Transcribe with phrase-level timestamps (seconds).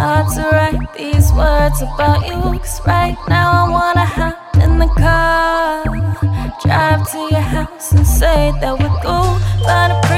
[0.00, 2.40] hard to write these words about you.
[2.58, 5.84] Cause right now I wanna hop in the car,
[6.62, 9.32] drive to your house and say that we're cool.
[9.62, 10.09] But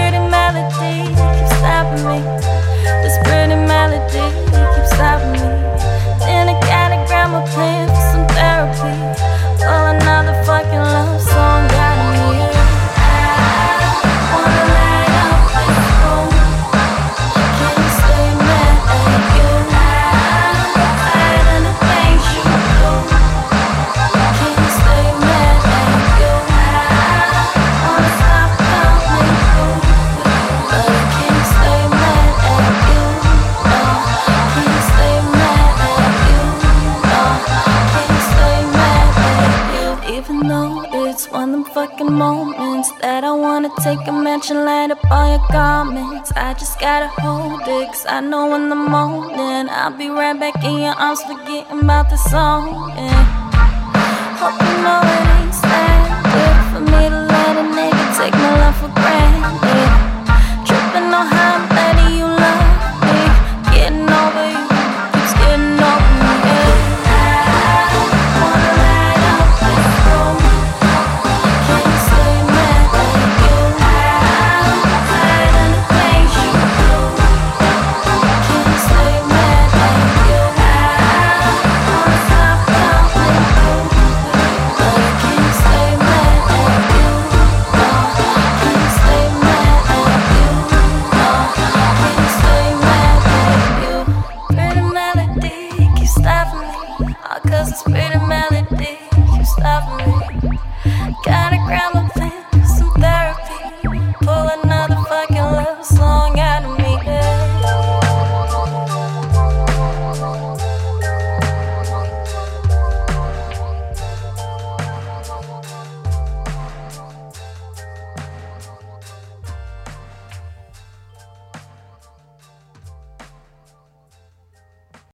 [41.74, 46.30] Fucking moments that I wanna take a mansion, light up all your comments.
[46.36, 50.62] I just gotta hold it, cause I know in the morning I'll be right back
[50.62, 52.92] in your arms, forgetting about the song.
[52.96, 53.26] And
[54.36, 55.71] Hope you know it ain't